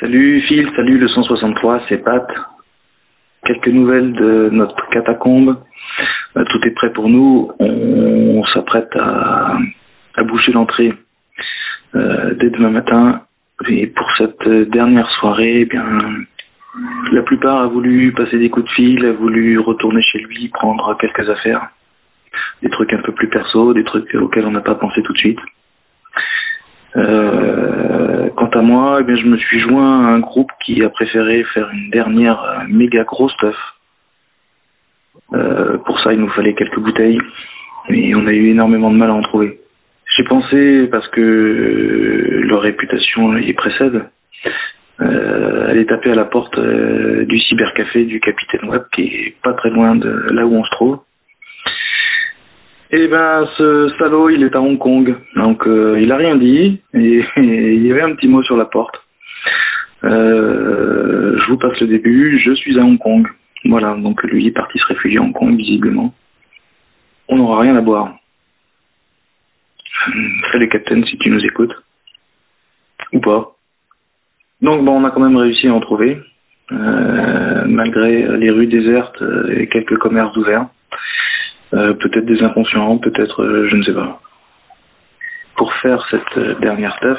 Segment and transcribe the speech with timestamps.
[0.00, 2.26] Salut Phil, salut le 163, c'est Pat.
[3.46, 5.56] Quelques nouvelles de notre catacombe.
[6.36, 7.52] Euh, tout est prêt pour nous.
[7.60, 9.56] On, s'apprête à,
[10.24, 10.92] boucher l'entrée
[11.94, 13.22] euh, dès demain matin.
[13.68, 15.84] Et pour cette dernière soirée, eh bien,
[17.12, 20.96] la plupart a voulu passer des coups de fil, a voulu retourner chez lui, prendre
[20.98, 21.68] quelques affaires.
[22.62, 25.18] Des trucs un peu plus perso, des trucs auxquels on n'a pas pensé tout de
[25.18, 25.40] suite.
[26.96, 27.63] Euh,
[28.56, 31.90] à moi, eh je me suis joint à un groupe qui a préféré faire une
[31.90, 33.56] dernière euh, méga grosse stuff.
[35.32, 37.18] Euh, pour ça, il nous fallait quelques bouteilles,
[37.88, 39.58] et on a eu énormément de mal à en trouver.
[40.16, 44.04] J'ai pensé, parce que leur réputation y précède,
[45.00, 49.70] euh, aller taper à la porte du cybercafé du Capitaine Web, qui est pas très
[49.70, 51.00] loin de là où on se trouve.
[52.96, 55.16] Eh ben, ce salaud, il est à Hong Kong.
[55.34, 56.80] Donc, euh, il a rien dit.
[56.94, 58.94] Et, il y avait un petit mot sur la porte.
[60.04, 62.38] Euh, je vous passe le début.
[62.38, 63.26] Je suis à Hong Kong.
[63.64, 63.96] Voilà.
[63.96, 66.14] Donc, lui est parti se réfugier à Hong Kong, visiblement.
[67.26, 68.14] On n'aura rien à boire.
[70.52, 71.74] Salut, Captain, si tu nous écoutes.
[73.12, 73.56] Ou pas.
[74.62, 76.20] Donc, bon, on a quand même réussi à en trouver.
[76.70, 80.68] Euh, malgré les rues désertes et quelques commerces ouverts.
[81.74, 84.20] Euh, peut-être des inconscients, peut-être euh, je ne sais pas.
[85.56, 87.18] Pour faire cette euh, dernière stuff,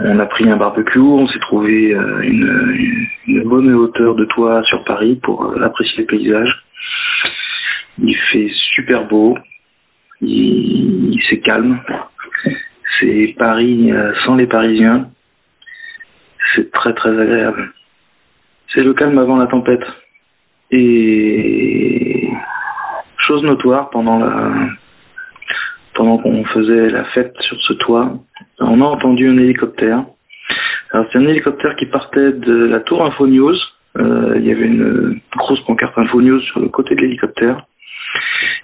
[0.00, 1.90] on a pris un barbecue, on s'est trouvé
[2.22, 3.08] une,
[3.46, 6.62] bonne hauteur de toit sur Paris pour apprécier le paysage.
[7.98, 9.36] Il fait super beau,
[10.20, 11.80] il, c'est calme,
[13.00, 13.90] c'est Paris
[14.24, 15.08] sans les Parisiens,
[16.54, 17.72] c'est très très agréable.
[18.72, 19.84] C'est le calme avant la tempête.
[20.70, 22.07] Et
[23.28, 24.50] chose notoire pendant la
[25.94, 28.12] pendant qu'on faisait la fête sur ce toit,
[28.60, 30.04] on a entendu un hélicoptère.
[30.92, 33.56] C'est un hélicoptère qui partait de la tour Info News.
[33.98, 37.66] Euh, il y avait une grosse pancarte Info News sur le côté de l'hélicoptère.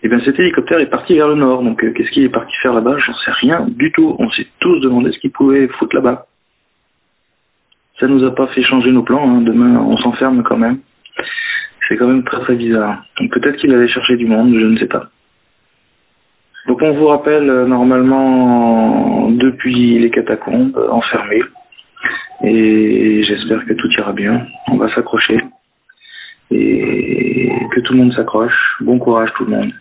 [0.03, 1.63] Et bien cet hélicoptère est parti vers le nord.
[1.63, 2.97] Donc euh, qu'est-ce qu'il est parti faire là-bas?
[2.99, 4.15] J'en sais rien du tout.
[4.19, 6.27] On s'est tous demandé ce qu'il pouvait foutre là-bas.
[7.99, 9.29] Ça nous a pas fait changer nos plans.
[9.29, 9.41] Hein.
[9.43, 10.79] Demain on s'enferme quand même.
[11.89, 13.05] C'est quand même très très bizarre.
[13.19, 15.09] Donc peut-être qu'il allait chercher du monde, je ne sais pas.
[16.67, 21.43] Donc on vous rappelle euh, normalement depuis les catacombes euh, enfermés.
[22.43, 24.47] Et j'espère que tout ira bien.
[24.69, 25.39] On va s'accrocher.
[26.51, 28.77] Et que tout le monde s'accroche.
[28.81, 29.73] Bon courage tout le monde.